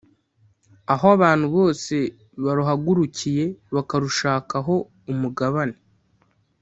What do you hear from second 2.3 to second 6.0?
baruhagurukiye bakarushakaho umugabane